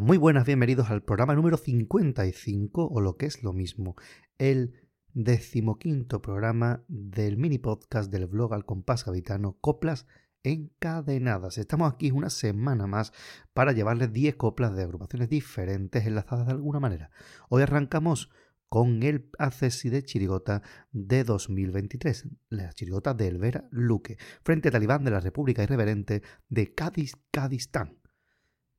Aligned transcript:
Muy 0.00 0.18
buenas, 0.18 0.44
bienvenidos 0.44 0.90
al 0.90 1.02
programa 1.02 1.34
número 1.34 1.56
55, 1.56 2.88
o 2.88 3.00
lo 3.00 3.16
que 3.16 3.26
es 3.26 3.42
lo 3.42 3.52
mismo, 3.52 3.94
el 4.36 4.74
decimoquinto 5.14 6.20
programa 6.20 6.84
del 6.88 7.36
mini 7.36 7.58
podcast 7.58 8.10
del 8.10 8.26
blog 8.26 8.52
Al 8.52 8.66
Compás 8.66 9.04
Gavitano, 9.04 9.56
Coplas 9.60 10.06
encadenadas. 10.42 11.56
Estamos 11.56 11.92
aquí 11.92 12.10
una 12.10 12.30
semana 12.30 12.86
más 12.86 13.12
para 13.54 13.72
llevarles 13.72 14.12
10 14.12 14.36
coplas 14.36 14.74
de 14.76 14.82
agrupaciones 14.82 15.28
diferentes 15.28 16.04
enlazadas 16.04 16.46
de 16.46 16.52
alguna 16.52 16.80
manera. 16.80 17.10
Hoy 17.48 17.62
arrancamos 17.62 18.30
con 18.68 19.02
el 19.02 19.30
Accesi 19.38 19.88
de 19.88 20.02
Chirigota 20.04 20.62
de 20.92 21.24
2023, 21.24 22.28
la 22.50 22.72
Chirigota 22.72 23.14
de 23.14 23.28
Elvera 23.28 23.68
Luque, 23.70 24.18
frente 24.42 24.68
al 24.68 24.72
talibán 24.72 25.04
de 25.04 25.12
la 25.12 25.20
República 25.20 25.62
Irreverente 25.62 26.22
de 26.48 26.74
Cádiz, 26.74 27.16
Cadistán. 27.30 27.98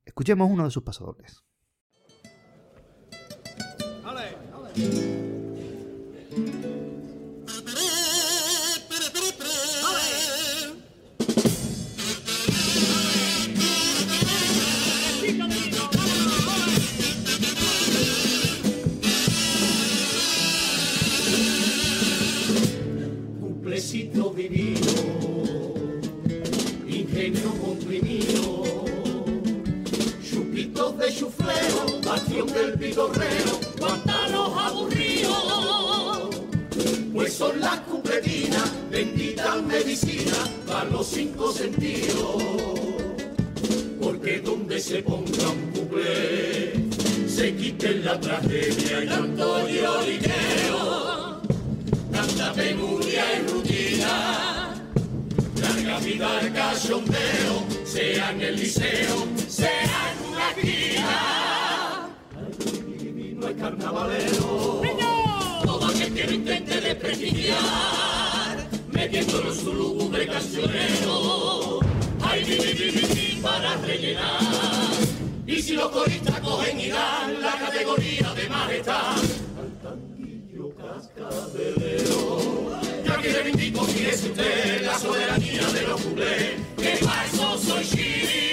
Escuchemos 0.08 0.50
uno 0.50 0.64
de 0.64 0.70
sus 0.70 0.82
pasadores. 0.82 1.44
Es 64.06 64.38
carnavalero. 64.38 64.82
Todo 65.64 65.86
aquel 65.86 66.14
que 66.14 66.24
lo 66.24 66.32
intente 66.32 66.80
desprestigiar, 66.80 68.68
metiéndolo 68.92 69.52
en 69.52 69.58
su 69.58 69.74
lúgubre 69.74 70.26
cancionero. 70.26 71.80
Ay, 72.20 72.44
vi, 72.44 72.56
vi, 72.56 72.72
vi, 72.72 72.90
vi, 72.90 73.06
vi, 73.14 73.40
para 73.42 73.76
rellenar. 73.76 74.40
Y 75.46 75.62
si 75.62 75.74
los 75.74 75.88
coristas 75.90 76.40
cogen 76.40 76.80
y 76.80 76.88
dan 76.88 77.40
la 77.40 77.52
categoría 77.58 78.34
de 78.34 78.48
majestad, 78.48 79.16
al 79.58 79.72
tanguillo 79.82 80.74
cascabelero. 80.76 82.40
Yo 83.04 83.12
aquí 83.14 83.28
reivindico, 83.28 83.84
fíjese 83.84 84.30
usted, 84.30 84.84
la 84.84 84.98
soberanía 84.98 85.66
de 85.68 85.82
los 85.82 86.00
culés, 86.02 86.54
que 86.76 87.04
para 87.04 87.26
eso 87.26 87.58
soy 87.58 87.84
chirigotero. 87.84 88.47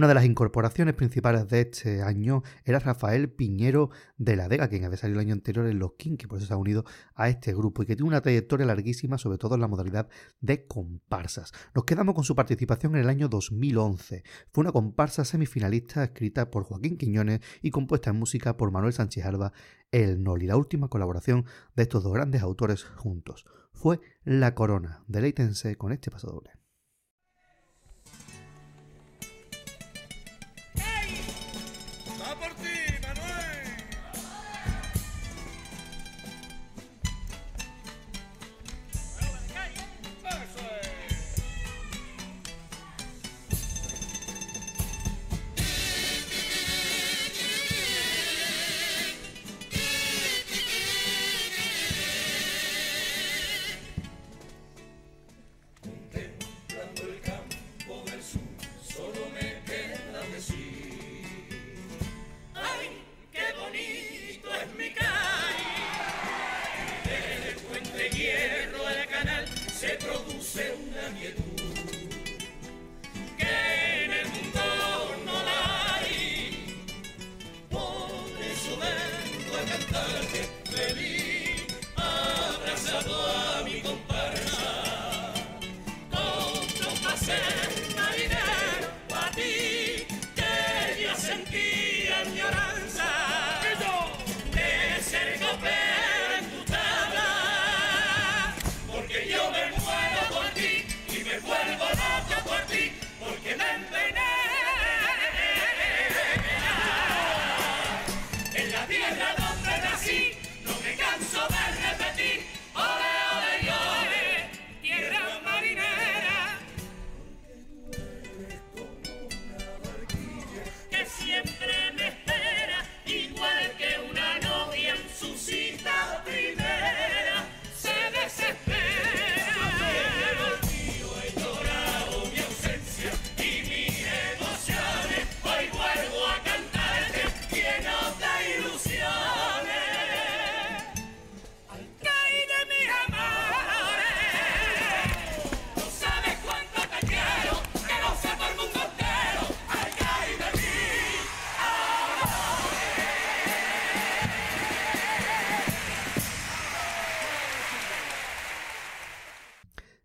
Una 0.00 0.08
de 0.08 0.14
las 0.14 0.24
incorporaciones 0.24 0.94
principales 0.94 1.46
de 1.48 1.60
este 1.60 2.00
año 2.00 2.42
era 2.64 2.78
Rafael 2.78 3.28
Piñero 3.28 3.90
de 4.16 4.34
la 4.34 4.48
Vega, 4.48 4.66
quien 4.68 4.82
había 4.86 4.96
salido 4.96 5.20
el 5.20 5.26
año 5.26 5.34
anterior 5.34 5.66
en 5.66 5.78
Los 5.78 5.92
Kinky, 5.98 6.26
por 6.26 6.38
eso 6.38 6.46
se 6.46 6.54
ha 6.54 6.56
unido 6.56 6.86
a 7.14 7.28
este 7.28 7.52
grupo 7.52 7.82
y 7.82 7.86
que 7.86 7.96
tiene 7.96 8.08
una 8.08 8.22
trayectoria 8.22 8.64
larguísima, 8.64 9.18
sobre 9.18 9.36
todo 9.36 9.56
en 9.56 9.60
la 9.60 9.68
modalidad 9.68 10.08
de 10.40 10.66
comparsas. 10.66 11.52
Nos 11.74 11.84
quedamos 11.84 12.14
con 12.14 12.24
su 12.24 12.34
participación 12.34 12.94
en 12.94 13.02
el 13.02 13.10
año 13.10 13.28
2011. 13.28 14.24
Fue 14.50 14.62
una 14.62 14.72
comparsa 14.72 15.26
semifinalista 15.26 16.02
escrita 16.02 16.50
por 16.50 16.64
Joaquín 16.64 16.96
Quiñones 16.96 17.40
y 17.60 17.70
compuesta 17.70 18.08
en 18.08 18.16
música 18.16 18.56
por 18.56 18.70
Manuel 18.70 18.94
Sánchez 18.94 19.26
Alba, 19.26 19.52
el 19.92 20.22
Noli. 20.22 20.46
La 20.46 20.56
última 20.56 20.88
colaboración 20.88 21.44
de 21.76 21.82
estos 21.82 22.02
dos 22.04 22.14
grandes 22.14 22.40
autores 22.40 22.84
juntos 22.84 23.44
fue 23.74 24.00
La 24.24 24.54
Corona. 24.54 25.04
Deleítense 25.08 25.76
con 25.76 25.92
este 25.92 26.10
paso 26.10 26.28
doble. 26.28 26.59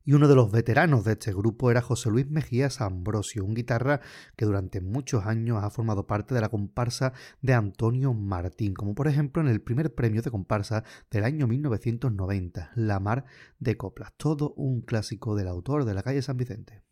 Y 0.05 0.13
uno 0.13 0.27
de 0.27 0.35
los 0.35 0.51
veteranos 0.51 1.03
de 1.03 1.13
este 1.13 1.33
grupo 1.33 1.71
era 1.71 1.81
José 1.81 2.09
Luis 2.11 2.29
Mejías 2.29 2.79
Ambrosio, 2.79 3.43
un 3.43 3.55
guitarra 3.55 4.01
que 4.35 4.45
durante 4.45 4.79
muchos 4.79 5.25
años 5.25 5.63
ha 5.63 5.69
formado 5.71 6.05
parte 6.05 6.35
de 6.35 6.41
la 6.41 6.49
comparsa 6.49 7.13
de 7.41 7.53
Antonio 7.53 8.13
Martín, 8.13 8.75
como 8.75 8.93
por 8.93 9.07
ejemplo 9.07 9.41
en 9.41 9.47
el 9.47 9.61
primer 9.61 9.95
premio 9.95 10.21
de 10.21 10.31
comparsa 10.31 10.83
del 11.09 11.23
año 11.23 11.47
1990, 11.47 12.71
La 12.75 12.99
Mar 12.99 13.25
de 13.59 13.75
Coplas, 13.77 14.13
todo 14.15 14.53
un 14.53 14.81
clásico 14.81 15.35
del 15.35 15.47
autor 15.47 15.85
de 15.85 15.95
la 15.95 16.03
calle 16.03 16.21
San 16.21 16.37
Vicente. 16.37 16.83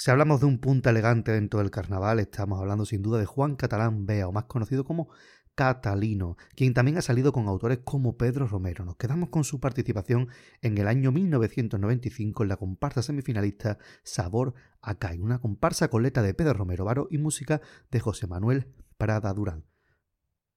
Si 0.00 0.12
hablamos 0.12 0.38
de 0.38 0.46
un 0.46 0.60
punta 0.60 0.90
elegante 0.90 1.32
dentro 1.32 1.58
del 1.58 1.72
carnaval, 1.72 2.20
estamos 2.20 2.60
hablando 2.60 2.86
sin 2.86 3.02
duda 3.02 3.18
de 3.18 3.26
Juan 3.26 3.56
Catalán 3.56 4.06
Bea, 4.06 4.28
o 4.28 4.32
más 4.32 4.44
conocido 4.44 4.84
como 4.84 5.08
Catalino, 5.56 6.36
quien 6.54 6.72
también 6.72 6.98
ha 6.98 7.02
salido 7.02 7.32
con 7.32 7.48
autores 7.48 7.80
como 7.82 8.16
Pedro 8.16 8.46
Romero. 8.46 8.84
Nos 8.84 8.94
quedamos 8.94 9.30
con 9.30 9.42
su 9.42 9.58
participación 9.58 10.28
en 10.62 10.78
el 10.78 10.86
año 10.86 11.10
1995 11.10 12.44
en 12.44 12.48
la 12.48 12.56
comparsa 12.56 13.02
semifinalista 13.02 13.78
Sabor 14.04 14.54
Acay, 14.82 15.18
una 15.18 15.40
comparsa 15.40 15.88
con 15.88 16.04
letra 16.04 16.22
de 16.22 16.32
Pedro 16.32 16.52
Romero 16.52 16.84
Varo 16.84 17.08
y 17.10 17.18
música 17.18 17.60
de 17.90 17.98
José 17.98 18.28
Manuel 18.28 18.72
Prada 18.98 19.34
Durán. 19.34 19.64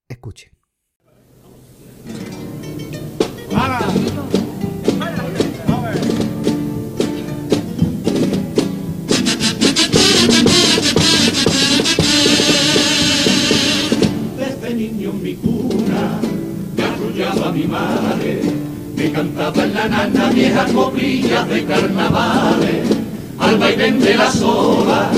Escuchen. 0.07 0.51
Mi 17.53 17.65
madre, 17.65 18.41
me 18.95 19.11
cantaba 19.11 19.63
en 19.63 19.73
la 19.73 19.87
nana 19.87 20.29
viejas 20.29 20.71
coprillas 20.71 21.47
de 21.49 21.65
carnavales, 21.65 22.87
al 23.37 23.57
vaivén 23.57 23.99
de 23.99 24.15
las 24.15 24.41
olas 24.41 25.09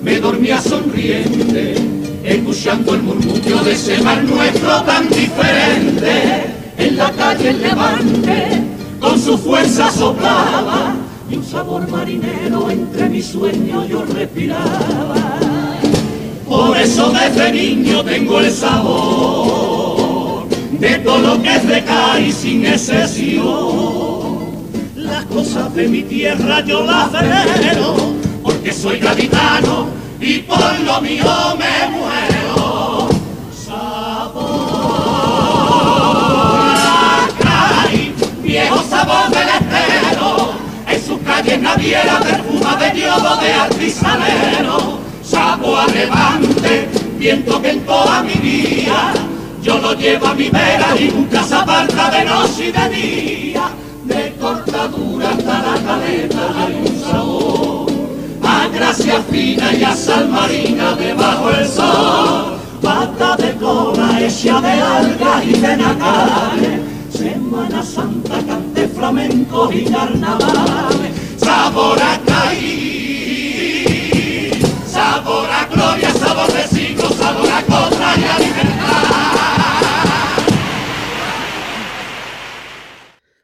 me 0.00 0.18
dormía 0.20 0.60
sonriente, 0.60 1.74
escuchando 2.22 2.94
el 2.94 3.02
murmullo 3.02 3.64
de 3.64 3.72
ese 3.72 4.00
mar 4.02 4.22
nuestro 4.22 4.82
tan 4.82 5.08
diferente, 5.08 6.54
en 6.78 6.96
la 6.96 7.10
calle 7.12 7.50
el 7.50 7.62
levante 7.62 8.62
con 9.00 9.18
su 9.18 9.36
fuerza 9.36 9.90
soplaba 9.90 10.94
y 11.28 11.36
un 11.36 11.44
sabor 11.44 11.88
marinero 11.90 12.70
entre 12.70 13.08
mis 13.08 13.26
sueños 13.26 13.88
yo 13.88 14.04
respiraba. 14.04 15.38
Por 16.48 16.76
eso 16.76 17.10
desde 17.10 17.52
niño 17.52 18.04
tengo 18.04 18.38
el 18.38 18.52
sabor 18.52 19.69
de 20.80 20.98
todo 21.00 21.18
lo 21.18 21.42
que 21.42 21.56
es 21.56 21.68
de 21.68 21.84
y 22.26 22.32
sin 22.32 22.66
excesión. 22.66 24.40
Las 24.96 25.26
cosas 25.26 25.74
de 25.74 25.86
mi 25.88 26.02
tierra 26.02 26.64
yo 26.64 26.82
las 26.84 27.12
venero, 27.12 27.96
porque 28.42 28.72
soy 28.72 28.98
gaditano 28.98 29.88
y 30.20 30.38
por 30.38 30.80
lo 30.80 31.00
mío 31.02 31.24
me 31.58 31.88
muero. 31.90 33.08
Sabor 33.66 34.40
a 37.44 37.88
viejo 38.42 38.82
sabor 38.88 39.28
del 39.30 39.48
estero, 39.48 40.52
en 40.88 41.06
sus 41.06 41.18
calles 41.20 41.60
naviera 41.60 42.20
perfuma 42.20 42.76
de 42.76 43.00
yodo 43.00 43.36
de 43.36 43.52
artisanero. 43.52 44.98
Sabor 45.22 45.80
a 45.80 45.86
levante, 45.88 46.88
viento 47.18 47.60
que 47.60 47.70
en 47.70 47.80
toda 47.80 48.22
mi 48.22 48.34
vida 48.34 49.12
yo 49.62 49.78
lo 49.78 49.94
llevo 49.94 50.26
a 50.26 50.34
mi 50.34 50.48
vera 50.48 50.96
y 50.98 51.08
nunca 51.08 51.42
se 51.42 51.54
aparta 51.54 52.10
de 52.10 52.24
noche 52.24 52.68
y 52.68 52.72
de 52.72 52.88
día. 52.88 53.70
De 54.04 54.34
cortadura 54.40 55.30
hasta 55.30 55.62
la 55.62 55.74
caleta 55.84 56.48
hay 56.58 56.74
un 56.84 57.00
sabor, 57.00 57.86
a 58.42 58.68
gracia 58.68 59.22
fina 59.30 59.72
y 59.72 59.84
a 59.84 59.94
sal 59.94 60.28
marina 60.28 60.94
debajo 60.94 61.50
el 61.50 61.68
sol. 61.68 62.58
Pata 62.82 63.36
de 63.36 63.54
cola 63.56 64.20
hecha 64.20 64.60
de 64.60 64.70
algas 64.70 65.44
y 65.44 65.52
de 65.52 65.76
nacales, 65.76 66.80
Semana 67.12 67.82
Santa, 67.82 68.42
cante 68.46 68.88
flamenco 68.88 69.70
y 69.70 69.84
carnaval, 69.84 70.94
sabor 71.36 71.98
a 72.02 72.18
caí, 72.26 73.42
sabor 74.90 75.48
a 75.50 75.66
gloria, 75.66 76.10
sabor 76.14 76.50
de 76.52 76.66
siglo, 76.66 77.10
sabor 77.10 77.50
a 77.50 77.62
contra 77.62 78.16
y 78.16 78.24
a 78.24 78.38
libertad. 78.38 78.79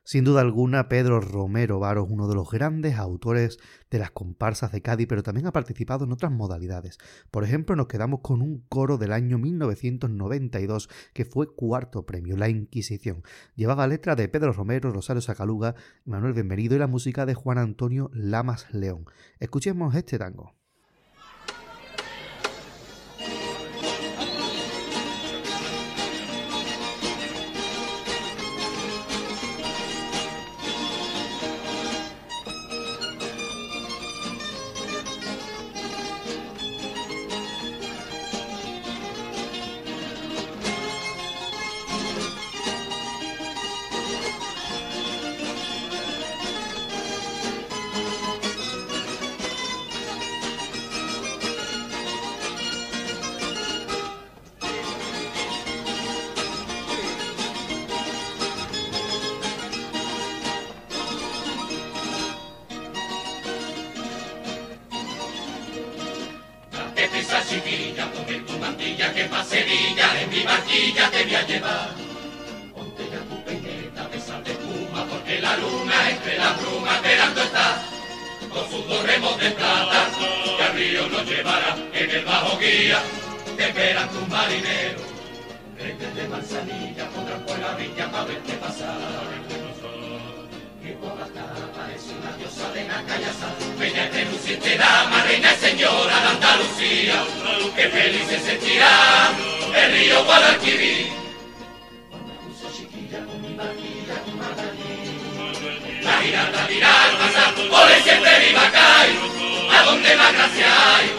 Sin 0.08 0.22
duda 0.22 0.40
alguna, 0.40 0.88
Pedro 0.88 1.20
Romero 1.20 1.80
Varo 1.80 2.04
es 2.04 2.10
uno 2.12 2.28
de 2.28 2.36
los 2.36 2.48
grandes 2.48 2.94
autores 2.94 3.58
de 3.90 3.98
las 3.98 4.12
comparsas 4.12 4.70
de 4.70 4.80
Cádiz, 4.80 5.08
pero 5.08 5.24
también 5.24 5.48
ha 5.48 5.52
participado 5.52 6.04
en 6.04 6.12
otras 6.12 6.30
modalidades. 6.30 6.98
Por 7.32 7.42
ejemplo, 7.42 7.74
nos 7.74 7.88
quedamos 7.88 8.20
con 8.20 8.40
un 8.40 8.64
coro 8.68 8.98
del 8.98 9.12
año 9.12 9.36
1992 9.36 10.88
que 11.12 11.24
fue 11.24 11.52
cuarto 11.52 12.06
premio, 12.06 12.36
La 12.36 12.48
Inquisición. 12.48 13.24
Llevaba 13.56 13.88
letra 13.88 14.14
de 14.14 14.28
Pedro 14.28 14.52
Romero, 14.52 14.92
Rosario 14.92 15.22
Sacaluga, 15.22 15.74
Manuel 16.04 16.34
Bienvenido 16.34 16.76
y 16.76 16.78
la 16.78 16.86
música 16.86 17.26
de 17.26 17.34
Juan 17.34 17.58
Antonio 17.58 18.08
Lamas 18.14 18.72
León. 18.72 19.06
Escuchemos 19.40 19.96
este 19.96 20.18
tango. 20.18 20.55
Sevilla, 67.42 68.10
ponte 68.12 68.40
tu 68.40 68.58
mantilla 68.58 69.12
que 69.12 69.24
pa' 69.24 69.44
Sevilla 69.44 70.20
en 70.20 70.30
mi 70.30 70.42
barquilla 70.42 71.10
te 71.10 71.24
voy 71.24 71.34
a 71.34 71.46
llevar. 71.46 71.90
Ponte 72.74 73.02
ya 73.10 73.20
tu 73.28 73.44
peineta, 73.44 74.08
besar 74.08 74.42
de 74.44 74.52
espuma, 74.52 75.04
porque 75.06 75.40
la 75.40 75.56
luna 75.56 76.10
entre 76.10 76.38
las 76.38 76.60
brumas 76.60 76.96
esperando 76.96 77.42
está. 77.42 77.82
Con 78.50 78.70
sus 78.70 78.88
dos 78.88 79.02
remos 79.02 79.38
de 79.38 79.50
plata, 79.50 80.10
que 80.56 80.64
al 80.64 80.72
río 80.74 81.08
nos 81.08 81.24
llevará 81.26 81.76
en 81.92 82.10
el 82.10 82.24
bajo 82.24 82.58
guía, 82.58 83.02
te 83.56 83.64
esperan 83.68 84.08
tus 84.10 84.28
marineros. 84.28 85.02
Reyes 85.78 86.14
de 86.14 86.28
manzanilla 86.28 87.08
pondrán 87.10 87.42
por 87.44 87.58
la 87.58 87.74
orilla 87.74 88.10
pa' 88.10 88.24
verte 88.24 88.52
pasar. 88.54 89.65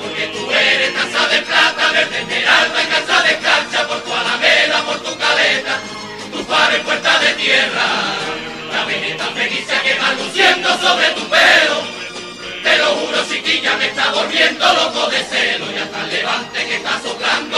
Porque 0.01 0.27
tú 0.27 0.51
eres 0.51 0.93
taza 0.93 1.27
de 1.27 1.41
plata, 1.41 1.91
verde 1.91 2.19
esmeralda 2.19 2.84
y 2.84 2.88
casa 2.88 3.22
de 3.24 3.38
cancha, 3.39 3.76
de 15.06 15.24
celo, 15.24 15.72
y 15.72 15.77
hasta 15.77 16.04
el 16.04 16.10
levante 16.10 16.66
que 16.66 16.75
está 16.75 17.00
soplando, 17.00 17.58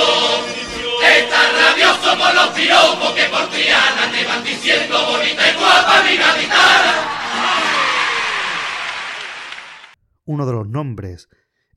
está 1.02 1.40
rabioso 1.52 2.18
por 2.18 2.34
los 2.34 2.48
piropos 2.50 3.12
que 3.14 3.24
por 3.26 3.50
Triana 3.50 4.12
te 4.12 4.26
van 4.26 4.44
diciendo 4.44 5.06
bonita 5.06 5.50
y 5.50 5.54
guapa 5.56 6.04
mi 6.04 6.18
gaditana. 6.18 6.94
Uno 10.26 10.46
de 10.46 10.52
los 10.52 10.68
nombres 10.68 11.30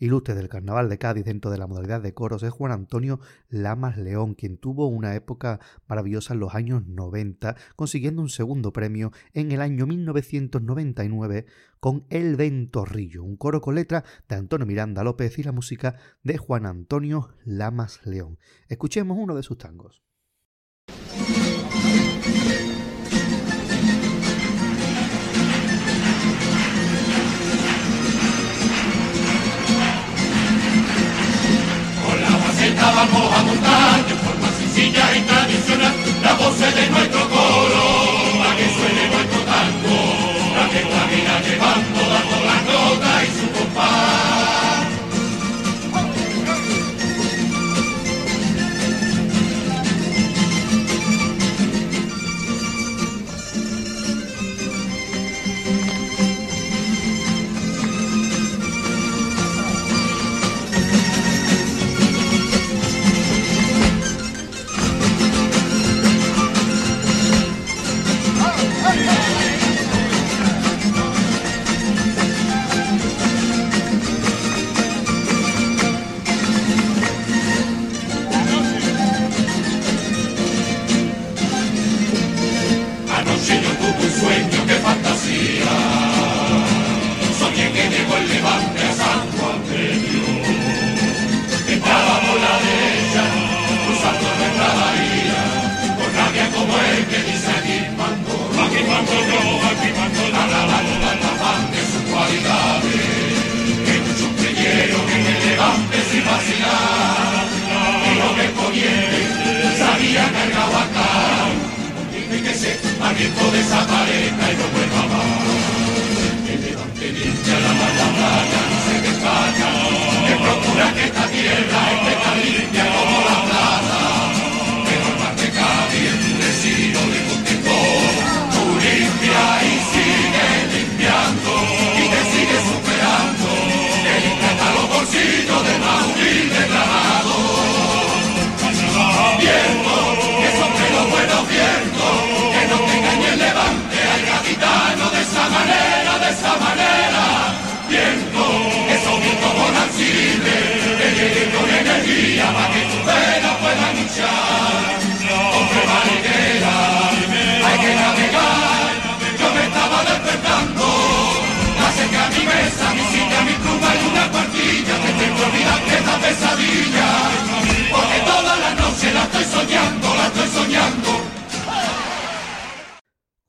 ilustres 0.02 0.36
del 0.36 0.48
Carnaval 0.48 0.88
de 0.88 0.98
Cádiz 0.98 1.24
dentro 1.24 1.50
de 1.50 1.58
la 1.58 1.68
modalidad 1.68 2.02
de 2.02 2.12
coros 2.12 2.42
es 2.42 2.50
Juan 2.50 2.72
Antonio 2.72 3.20
Lamas 3.48 3.96
León, 3.96 4.34
quien 4.34 4.58
tuvo 4.58 4.88
una 4.88 5.14
época 5.14 5.60
maravillosa 5.86 6.34
en 6.34 6.40
los 6.40 6.56
años 6.56 6.84
90, 6.88 7.54
consiguiendo 7.76 8.20
un 8.20 8.28
segundo 8.28 8.72
premio 8.72 9.12
en 9.32 9.52
el 9.52 9.60
año 9.60 9.86
1999 9.86 11.46
con 11.78 12.04
El 12.10 12.34
Ventorrillo, 12.34 13.22
un 13.22 13.36
coro 13.36 13.60
con 13.60 13.76
letra 13.76 14.02
de 14.28 14.34
Antonio 14.34 14.66
Miranda 14.66 15.04
López 15.04 15.38
y 15.38 15.44
la 15.44 15.52
música 15.52 15.96
de 16.24 16.36
Juan 16.36 16.66
Antonio 16.66 17.28
Lamas 17.44 18.00
León. 18.04 18.38
Escuchemos 18.68 19.16
uno 19.20 19.36
de 19.36 19.44
sus 19.44 19.58
tangos. 19.58 20.02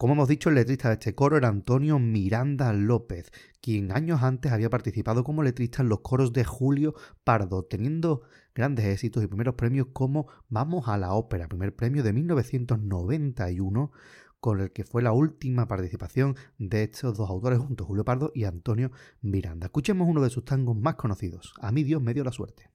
Como 0.04 0.16
hemos 0.16 0.28
dicho, 0.28 0.50
el 0.50 0.56
letrista 0.56 0.90
de 0.90 0.96
este 0.96 1.16
coro 1.16 1.38
era 1.38 1.48
Antonio 1.48 1.98
Miranda 1.98 2.74
López, 2.74 3.32
quien 3.62 3.94
años 3.94 4.22
antes 4.22 4.52
había 4.52 4.70
participado 4.70 5.24
como 5.24 5.44
letrista 5.44 5.82
en 5.82 5.88
los 5.88 6.02
coros 6.02 6.34
de 6.34 6.44
Julio 6.44 6.94
Pardo, 7.24 7.60
obteniendo 7.60 8.24
grandes 8.54 8.84
éxitos 8.84 9.24
y 9.24 9.28
primeros 9.28 9.56
premios 9.56 9.88
como 9.94 10.28
Vamos 10.50 10.90
a 10.90 10.98
la 10.98 11.14
Ópera, 11.14 11.48
primer 11.48 11.74
premio 11.74 12.04
de 12.04 12.12
1991, 12.12 13.94
con 14.42 14.60
el 14.60 14.74
que 14.74 14.84
fue 14.84 15.02
la 15.02 15.14
última 15.14 15.70
participación 15.70 16.36
de 16.58 16.84
estos 16.84 17.16
dos 17.16 17.30
autores 17.30 17.60
juntos, 17.60 17.88
Julio 17.88 18.04
Pardo 18.04 18.34
y 18.36 18.44
Antonio 18.44 18.92
Miranda. 19.22 19.68
Escuchemos 19.68 20.10
uno 20.10 20.22
de 20.22 20.30
sus 20.30 20.44
tangos 20.44 20.76
más 20.76 20.96
conocidos, 20.96 21.54
A 21.62 21.72
mí 21.72 21.86
Dios 21.86 22.02
me 22.02 22.14
dio 22.14 22.26
la 22.26 22.34
suerte. 22.34 22.73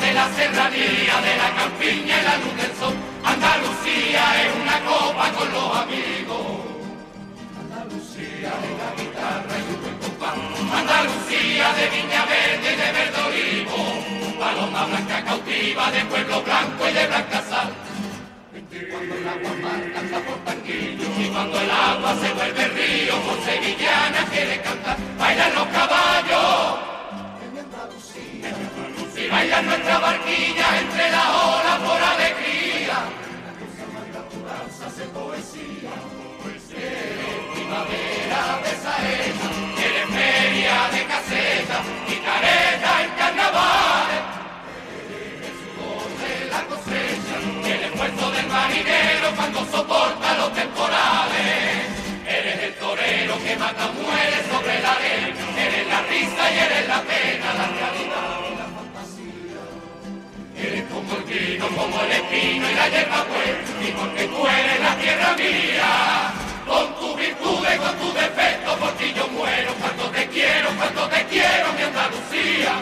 De 0.00 0.14
la 0.14 0.28
serranía, 0.34 1.20
de 1.20 1.36
la 1.36 1.50
campiña 1.54 2.14
y 2.20 2.24
la 2.24 2.36
luz 2.38 2.54
del 2.56 2.72
sol. 2.76 2.94
Andalucía 3.24 4.22
es 4.42 4.50
una 4.62 4.78
copa 4.88 5.30
con 5.32 5.52
los 5.52 5.76
amigos. 5.76 6.46
Andalucía 7.60 8.52
de 8.62 8.70
la 8.80 8.88
guitarra 8.96 9.54
y 9.58 9.74
un 9.74 9.80
buen 9.82 9.98
compás. 9.98 10.34
Andalucía 10.80 11.72
de 11.74 11.84
viña 11.90 12.24
verde 12.24 12.72
y 12.72 12.76
de 12.76 12.92
verde 12.96 13.18
olivo. 13.28 14.38
Paloma 14.38 14.86
blanca 14.86 15.24
cautiva 15.24 15.90
de 15.90 16.04
pueblo 16.04 16.42
blanco 16.42 16.88
y 16.88 16.92
de 16.92 17.06
blanca 17.06 17.42
sal. 17.42 17.72
Cuando 18.90 19.14
el 19.14 19.28
agua 19.28 19.50
mar 19.62 19.92
canta 19.94 20.20
por 20.20 20.38
tanquillo 20.44 21.08
y 21.18 21.28
cuando 21.28 21.60
el 21.60 21.70
agua 21.70 22.14
se 22.20 22.32
vuelve 22.34 22.68
río 22.68 23.14
por 23.22 23.40
sevillana 23.44 24.24
quiere 24.30 24.60
cantar, 24.62 24.96
bailan 25.18 25.54
los 25.54 25.66
caballos. 25.68 26.87
Y 29.28 29.30
bailan 29.30 29.66
nuestra 29.66 29.98
barquilla 29.98 30.78
entre 30.80 31.10
las 31.10 31.28
olas 31.28 31.78
por 31.80 32.00
alegría. 32.02 32.98
La 34.14 34.22
se 34.72 34.84
hace 34.86 35.04
poesía. 35.12 35.92
Eres 36.46 36.62
primavera 37.52 38.40
de 38.64 38.72
saeta, 38.82 39.48
eres 39.84 40.92
de 40.92 41.04
caseta 41.04 41.78
y 42.08 42.14
careta 42.24 43.02
en 43.04 43.17
como 61.98 62.04
el 62.04 62.12
espino 62.12 62.70
y 62.70 62.74
la 62.74 62.88
hierba 62.88 63.24
pues, 63.24 63.88
y 63.88 63.92
porque 63.92 64.24
tú 64.28 64.46
eres 64.46 64.80
la 64.80 64.96
tierra 64.96 65.34
mía. 65.36 66.32
Con 66.66 66.94
tu 66.96 67.16
virtud 67.16 67.66
y 67.74 67.78
con 67.78 67.96
tu 67.96 68.12
defecto, 68.12 68.76
por 68.76 68.92
ti 68.92 69.12
yo 69.16 69.26
muero. 69.28 69.72
Cuando 69.80 70.04
te 70.10 70.26
quiero, 70.28 70.68
cuando 70.76 71.08
te 71.08 71.24
quiero, 71.26 71.72
mi 71.72 71.82
Andalucía. 71.82 72.72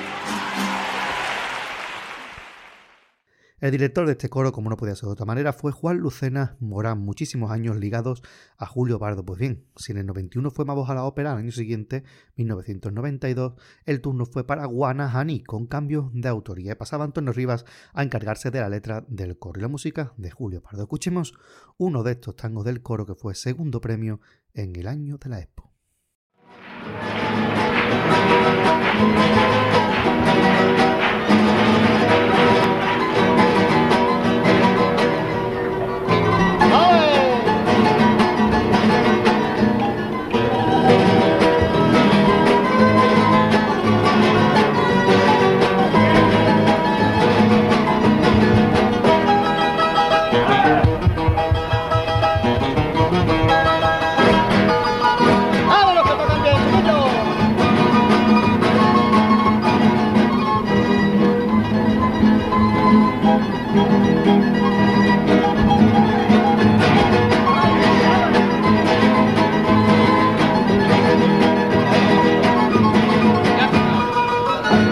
El 3.59 3.71
director 3.71 4.05
de 4.05 4.13
este 4.13 4.29
coro, 4.29 4.53
como 4.53 4.69
no 4.69 4.77
podía 4.77 4.95
ser 4.95 5.07
de 5.07 5.13
otra 5.13 5.25
manera, 5.25 5.55
fue 5.55 5.73
Juan 5.73 5.97
Lucena 5.97 6.59
Morán, 6.61 6.99
muchísimos 6.99 7.51
años 7.51 7.79
ligados 7.79 8.23
a 8.59 8.67
Julio 8.67 8.99
Pardo. 8.99 9.25
Pues 9.25 9.41
bien, 9.41 9.65
si 9.77 9.93
en 9.93 9.99
el 9.99 10.05
91 10.05 10.51
fue 10.51 10.67
Más 10.67 10.77
Voz 10.77 10.91
a 10.91 10.95
la 10.95 11.05
Ópera, 11.05 11.33
al 11.33 11.39
año 11.39 11.53
siguiente, 11.53 12.05
1992, 12.37 13.55
el 13.87 14.03
turno 14.03 14.27
fue 14.27 14.47
para 14.47 14.67
Guanahani, 14.67 15.43
con 15.43 15.67
cambios 15.67 16.11
de 16.13 16.29
autoría. 16.29 16.77
Pasaba 16.77 17.05
Antonio 17.05 17.33
Rivas 17.33 17.65
a 17.95 18.03
encargarse 18.03 18.51
de 18.51 18.61
la 18.61 18.69
letra 18.69 19.07
del 19.09 19.39
coro 19.39 19.59
y 19.59 19.63
la 19.63 19.69
música 19.69 20.13
de 20.19 20.31
Julio 20.31 20.61
Pardo. 20.61 20.83
Escuchemos 20.83 21.33
uno 21.79 22.03
de 22.03 22.13
estos 22.13 22.37
tangos 22.37 22.67
del 22.67 22.83
coro 22.83 23.07
que 23.07 23.15
fue 23.15 23.35
segundo 23.35 23.81
premio 23.81 24.21
en 24.53 24.77
el 24.77 24.87
año 24.87 25.17
de 25.17 25.31
la 25.31 25.41
Expo. 25.41 25.73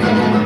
Ya 0.05 0.44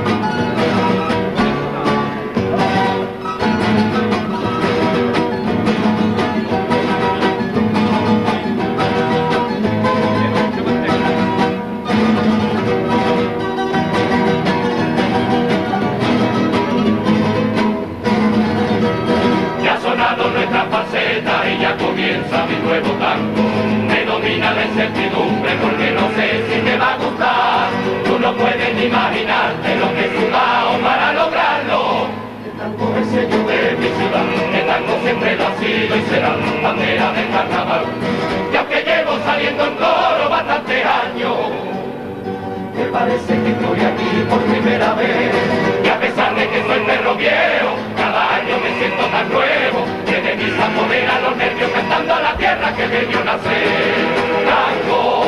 me 52.88 53.24
nacer. 53.24 54.06
Tango, 54.48 55.24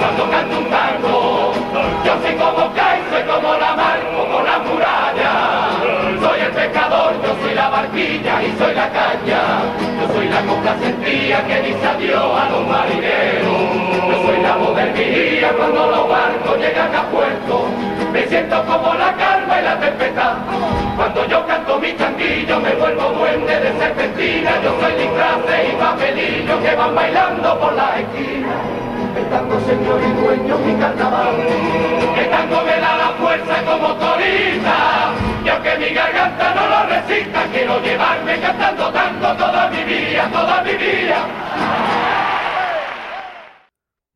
cuando 0.00 0.30
canto 0.30 0.58
un 0.58 0.70
tango, 0.70 1.52
yo 2.04 2.12
soy 2.22 2.34
como 2.34 2.72
Cain, 2.74 3.02
soy 3.10 3.22
como 3.22 3.54
la 3.54 3.76
mar, 3.76 3.98
como 4.16 4.40
la 4.40 4.58
muralla. 4.58 5.32
Soy 6.20 6.40
el 6.40 6.52
pescador, 6.52 7.12
yo 7.22 7.36
soy 7.42 7.54
la 7.54 7.68
barquilla 7.68 8.42
y 8.42 8.58
soy 8.58 8.74
la 8.74 8.88
caña. 8.90 9.42
Yo 10.00 10.14
soy 10.14 10.28
la 10.28 10.40
copla 10.42 10.76
sentía 10.80 11.46
que 11.46 11.60
dice 11.60 11.86
adiós 11.86 12.40
a 12.40 12.50
los 12.50 12.66
marineros. 12.66 13.62
Yo 14.08 14.26
soy 14.26 14.42
la 14.42 14.56
voz 14.56 14.76
del 14.76 14.92
cuando 15.56 15.86
los 15.90 16.08
barcos 16.08 16.58
llegan 16.58 16.94
a 16.94 17.02
puerto. 17.10 17.91
Me 18.12 18.26
siento 18.28 18.62
como 18.66 18.92
la 18.92 19.16
calma 19.16 19.58
y 19.58 19.64
la 19.64 19.80
tempestad. 19.80 20.34
Cuando 20.96 21.26
yo 21.26 21.46
canto 21.46 21.78
mi 21.78 21.96
changuillo 21.96 22.60
me 22.60 22.74
vuelvo 22.74 23.08
duende 23.12 23.58
de 23.58 23.72
serpentina. 23.78 24.50
Yo 24.62 24.76
soy 24.80 24.92
disfraces 25.00 25.72
y 25.72 25.76
papelillos 25.76 26.60
que 26.60 26.74
van 26.76 26.94
bailando 26.94 27.58
por 27.58 27.72
las 27.72 28.00
esquinas. 28.00 28.60
El 29.16 29.24
tango 29.30 29.58
señor 29.60 30.00
y 30.02 30.20
dueño 30.20 30.58
mi 30.58 30.74
carnaval. 30.78 31.36
El 32.18 32.28
tango 32.28 32.62
me 32.62 32.76
da 32.76 32.96
la 32.98 33.08
fuerza 33.18 33.62
como 33.64 33.94
torita. 33.94 35.12
Y 35.44 35.48
aunque 35.48 35.78
mi 35.78 35.88
garganta 35.94 36.54
no 36.54 36.66
lo 36.68 36.86
resista, 36.86 37.44
quiero 37.50 37.80
llevarme 37.80 38.38
cantando 38.40 38.90
tango 38.90 39.32
toda 39.38 39.70
mi 39.70 39.84
vida, 39.84 40.28
toda 40.30 40.62
mi 40.62 40.72
vida. 40.74 41.16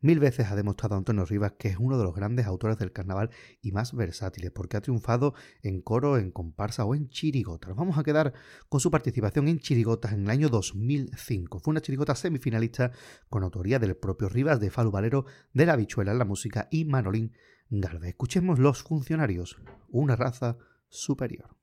Mil 0.07 0.21
veces 0.21 0.47
ha 0.53 0.55
demostrado 0.55 0.95
Antonio 0.95 1.25
Rivas 1.25 1.55
que 1.59 1.67
es 1.67 1.79
uno 1.81 1.99
de 1.99 2.05
los 2.05 2.15
grandes 2.15 2.47
autores 2.47 2.79
del 2.79 2.93
carnaval 2.93 3.31
y 3.61 3.73
más 3.73 3.93
versátiles, 3.93 4.53
porque 4.53 4.77
ha 4.77 4.81
triunfado 4.81 5.35
en 5.65 5.81
coro, 5.81 6.17
en 6.17 6.31
comparsa 6.31 6.85
o 6.85 6.95
en 6.95 7.09
chirigota. 7.09 7.67
Nos 7.67 7.77
vamos 7.77 7.99
a 7.99 8.05
quedar 8.05 8.33
con 8.69 8.79
su 8.79 8.93
participación 8.93 9.49
en 9.49 9.59
chirigotas 9.59 10.13
en 10.13 10.23
el 10.23 10.31
año 10.31 10.49
2005. 10.49 11.59
Fue 11.59 11.73
una 11.73 11.81
chirigota 11.81 12.15
semifinalista 12.15 12.93
con 13.29 13.43
autoría 13.43 13.81
del 13.81 13.97
propio 13.97 14.29
Rivas, 14.29 14.61
de 14.61 14.71
Falu 14.71 14.93
Valero, 14.93 15.27
de 15.53 15.67
La 15.67 15.75
Bichuela 15.75 16.13
en 16.13 16.19
la 16.19 16.25
música 16.25 16.69
y 16.71 16.85
Manolín 16.85 17.33
Garde. 17.69 18.11
Escuchemos 18.11 18.61
Los 18.61 18.85
Funcionarios, 18.85 19.57
una 19.89 20.15
raza 20.15 20.57
superior. 20.89 21.57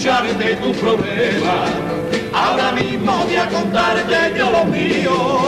Escucharte 0.00 0.56
tu 0.56 0.72
problema. 0.72 1.64
Ahora 2.32 2.72
mismo 2.72 3.24
voy 3.24 3.36
a 3.36 3.48
contarte 3.48 4.38
yo 4.38 4.50
lo 4.50 4.64
mío. 4.64 5.40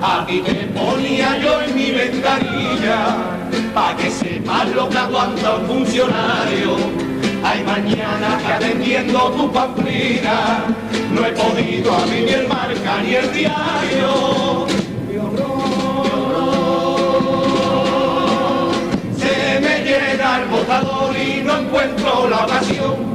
A 0.00 0.26
ti 0.26 0.40
te 0.40 0.54
ponía 0.74 1.38
yo 1.38 1.62
en 1.62 1.74
mi 1.74 1.90
ventanilla, 1.92 3.43
pa' 3.74 3.96
que 3.96 4.10
sepas 4.10 4.68
lo 4.74 4.88
que 4.88 4.98
aguanta 4.98 5.56
un 5.56 5.66
funcionario. 5.66 6.76
Hay 7.44 7.62
mañana 7.62 8.38
que 8.38 8.52
atendiendo 8.52 9.30
tu 9.32 9.52
pamplina, 9.52 10.64
no 11.12 11.26
he 11.26 11.32
podido 11.32 11.92
abrir 11.92 12.24
ni 12.24 12.32
el 12.32 12.48
marca 12.48 13.02
ni 13.02 13.14
el 13.14 13.32
diario. 13.32 14.66
Mi 15.08 15.16
horror. 15.18 16.14
Se 19.18 19.60
me 19.60 19.84
llena 19.84 20.40
el 20.40 20.48
botador 20.48 21.14
y 21.16 21.42
no 21.42 21.58
encuentro 21.58 22.28
la 22.28 22.44
ocasión. 22.46 23.14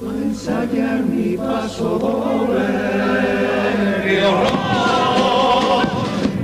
para 0.00 0.18
ensayar 0.18 1.00
mi 1.04 1.36
paso 1.36 1.98
doble. 1.98 2.68
Mi 4.04 4.16
horror. 4.18 5.86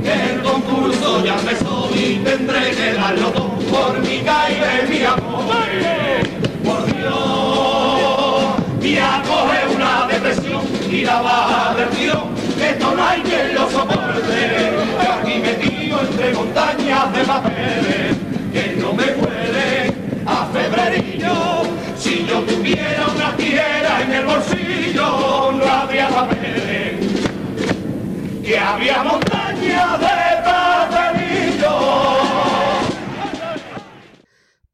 El 0.05 0.43
concurso 0.43 1.25
ya 1.25 1.35
empezó 1.39 1.78
y 1.99 2.17
tendré 2.19 2.71
que 2.71 2.93
darlo 2.93 3.29
todo 3.31 3.59
por 3.71 3.99
mi 4.01 4.19
calle, 4.21 4.87
mi 4.89 5.03
amor. 5.03 5.57
Por 6.65 6.87
Dios, 6.95 8.45
ya 8.83 9.23
coge 9.27 9.75
una 9.75 10.07
depresión 10.07 10.63
y 10.91 11.05
la 11.05 11.21
baja 11.21 11.75
del 11.75 11.89
tirón. 11.91 12.29
Esto 12.63 12.95
no 12.95 13.05
hay 13.05 13.21
quien 13.23 13.55
lo 13.55 13.71
soporte. 13.71 14.71
Aquí 15.01 15.39
metido 15.39 16.01
entre 16.01 16.33
montañas 16.35 17.13
de 17.13 17.25
papeles 17.25 18.17
que 18.53 18.77
no 18.81 18.93
me 18.93 19.05
puede 19.05 19.93
a 20.27 20.47
febrerillo. 20.53 21.63
Si 21.97 22.25
yo 22.27 22.41
tuviera 22.43 23.07
una 23.15 23.37
tijera 23.37 24.03
en 24.03 24.13
el 24.13 24.25
bolsillo, 24.25 25.53
no 25.53 25.65
habría 25.65 26.09
papeles. 26.09 26.95
Que 28.45 28.59
habría 28.59 29.03
montañas 29.03 30.01
de 30.01 30.28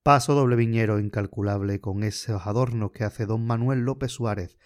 Paso 0.05 0.35
doble 0.35 0.55
viñero 0.55 1.01
incalculable 1.01 1.81
con 1.81 2.03
esos 2.03 2.47
adornos 2.47 2.93
que 2.93 3.05
hace 3.05 3.25
don 3.25 3.47
Manuel 3.47 3.87
López 3.87 4.13
Suárez, 4.13 4.59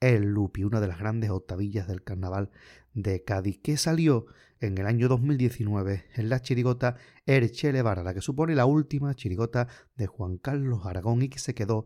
el 0.00 0.22
Lupi, 0.22 0.64
una 0.64 0.80
de 0.80 0.88
las 0.88 0.98
grandes 0.98 1.28
octavillas 1.28 1.86
del 1.86 2.02
carnaval 2.02 2.50
de 2.94 3.22
Cádiz, 3.22 3.60
que 3.62 3.76
salió 3.76 4.24
en 4.58 4.78
el 4.78 4.86
año 4.86 5.08
2019 5.08 6.06
en 6.14 6.30
la 6.30 6.40
chirigota 6.40 6.96
Erchele 7.26 7.82
Vara, 7.82 8.02
la 8.02 8.14
que 8.14 8.22
supone 8.22 8.54
la 8.54 8.64
última 8.64 9.14
chirigota 9.14 9.68
de 9.96 10.06
Juan 10.06 10.38
Carlos 10.38 10.86
Aragón 10.86 11.20
y 11.20 11.28
que 11.28 11.40
se 11.40 11.54
quedó 11.54 11.84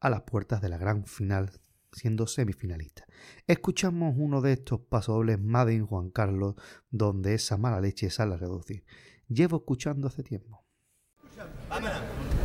a 0.00 0.10
las 0.10 0.22
puertas 0.22 0.60
de 0.60 0.68
la 0.68 0.78
gran 0.78 1.04
final 1.04 1.52
siendo 1.92 2.26
semifinalista. 2.26 3.06
Escuchamos 3.46 4.16
uno 4.18 4.40
de 4.40 4.54
estos 4.54 4.80
pasodobles 4.80 5.38
Made 5.40 5.74
in 5.74 5.86
Juan 5.86 6.10
Carlos, 6.10 6.56
donde 6.90 7.34
esa 7.34 7.56
mala 7.56 7.80
leche 7.80 8.10
sale 8.10 8.34
a 8.34 8.38
reducir. 8.38 8.84
Llevo 9.28 9.58
escuchando 9.58 10.08
hace 10.08 10.24
tiempo. 10.24 10.64
Llevo 11.36 12.37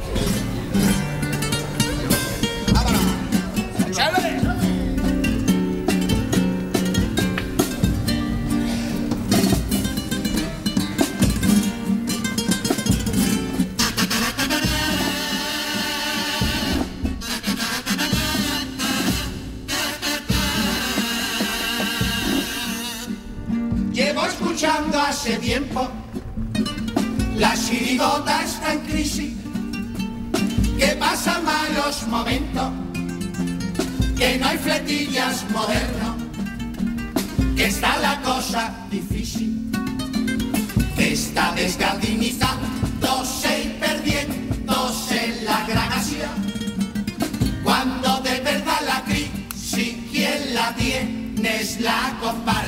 hace 24.65 25.37
tiempo, 25.37 25.87
la 27.35 27.53
chirigota 27.55 28.43
está 28.43 28.73
en 28.73 28.79
crisis, 28.81 29.33
que 30.77 30.87
pasan 30.99 31.43
malos 31.43 32.07
momentos, 32.07 32.71
que 34.17 34.37
no 34.37 34.47
hay 34.47 34.57
fletillas 34.57 35.45
modernos, 35.51 36.15
que 37.55 37.65
está 37.65 37.97
la 37.97 38.21
cosa 38.21 38.73
difícil, 38.89 39.69
que 40.95 41.13
está 41.13 41.51
desgardinizándose 41.53 43.63
y 43.63 43.67
perdiéndose 43.79 45.25
en 45.25 45.45
la 45.45 45.65
gradación. 45.67 46.31
Cuando 47.63 48.19
de 48.21 48.39
verdad 48.39 48.81
la 48.85 49.03
crisis, 49.03 49.95
quien 50.11 50.53
la 50.53 50.73
tiene 50.75 51.59
es 51.59 51.81
la 51.81 52.17
comparsa 52.21 52.62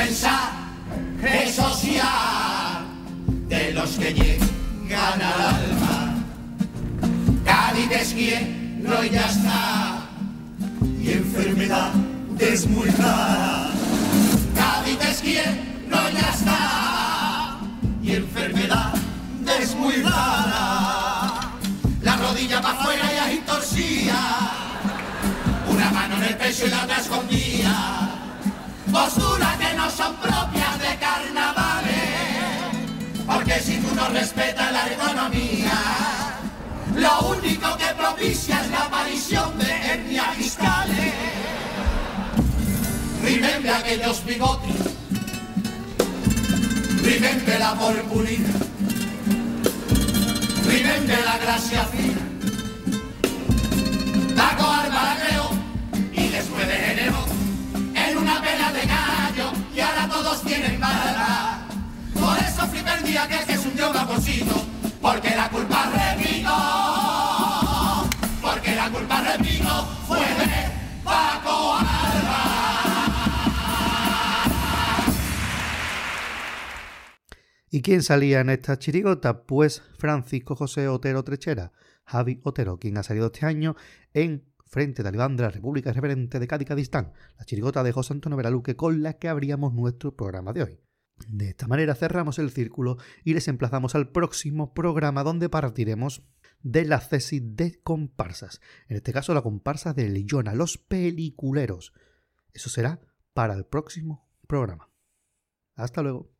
Un 0.00 0.06
mensaje 0.06 1.52
social 1.52 2.86
de 3.48 3.72
los 3.74 3.90
que 3.98 4.14
llegan 4.14 5.20
al 5.20 5.40
alma. 5.42 6.14
Es 7.90 8.14
quien 8.14 8.82
no 8.82 9.04
ya 9.04 9.26
está. 9.26 10.08
Y 11.02 11.12
enfermedad 11.12 11.92
es 12.38 12.66
muy 12.66 12.88
rara. 12.88 13.72
Es 15.02 15.20
quien 15.20 15.88
no 15.90 16.10
ya 16.10 16.30
está. 16.30 16.89
La 38.80 38.86
aparición 38.86 39.58
de 39.58 39.92
etnias 39.92 40.34
fiscales. 40.36 41.12
Remember 43.22 43.72
aquellos 43.74 44.24
bigotes. 44.24 44.76
Remember 47.02 47.58
la 47.58 47.74
purpurina. 47.74 48.52
Remember 50.66 51.18
la 51.30 51.36
gracia 51.44 51.84
fina. 51.92 52.22
Taco 54.34 54.66
Albarreo 54.82 55.50
y 56.12 56.28
después 56.28 56.66
de 56.66 56.92
enero 56.92 57.20
en 57.94 58.16
una 58.16 58.40
pena 58.40 58.72
de 58.72 58.82
gallo 58.94 59.48
y 59.74 59.80
ahora 59.80 60.08
todos 60.08 60.42
tienen 60.42 60.80
barba. 60.80 61.58
Por 62.18 62.38
eso 62.38 62.66
flipé 62.68 62.92
día 63.04 63.28
que 63.28 63.56
se 63.58 63.68
hundió 63.68 63.92
vaporcito, 63.92 64.56
porque 65.02 65.30
la 65.36 65.48
culpa 65.50 65.90
repito, 65.94 66.29
¿Y 77.72 77.82
quién 77.82 78.02
salía 78.02 78.40
en 78.40 78.50
esta 78.50 78.80
chirigota? 78.80 79.44
Pues 79.44 79.80
Francisco 79.96 80.56
José 80.56 80.88
Otero 80.88 81.22
Trechera, 81.22 81.70
Javi 82.04 82.40
Otero, 82.42 82.80
quien 82.80 82.98
ha 82.98 83.04
salido 83.04 83.26
este 83.26 83.46
año 83.46 83.76
en 84.12 84.44
Frente 84.66 85.04
Talibán 85.04 85.36
de 85.36 85.44
la 85.44 85.50
República 85.50 85.90
Irreverente 85.90 86.40
de 86.40 86.48
Cádiz 86.48 86.66
Cadistán, 86.66 87.12
la 87.38 87.44
chirigota 87.44 87.84
de 87.84 87.92
José 87.92 88.12
Antonio 88.12 88.36
Veraluque 88.36 88.74
con 88.74 89.04
la 89.04 89.14
que 89.18 89.28
abríamos 89.28 89.72
nuestro 89.72 90.16
programa 90.16 90.52
de 90.52 90.64
hoy. 90.64 90.80
De 91.28 91.50
esta 91.50 91.68
manera 91.68 91.94
cerramos 91.94 92.40
el 92.40 92.50
círculo 92.50 92.96
y 93.22 93.34
les 93.34 93.46
emplazamos 93.46 93.94
al 93.94 94.08
próximo 94.10 94.74
programa 94.74 95.22
donde 95.22 95.48
partiremos 95.48 96.26
de 96.62 96.84
la 96.84 96.98
tesis 96.98 97.40
de 97.54 97.80
comparsas. 97.82 98.60
En 98.88 98.96
este 98.96 99.12
caso 99.12 99.32
la 99.32 99.42
comparsa 99.42 99.94
de 99.94 100.08
Lillona, 100.08 100.54
los 100.54 100.76
peliculeros. 100.76 101.92
Eso 102.52 102.68
será 102.68 103.00
para 103.32 103.54
el 103.54 103.64
próximo 103.64 104.28
programa. 104.48 104.90
Hasta 105.76 106.02
luego. 106.02 106.39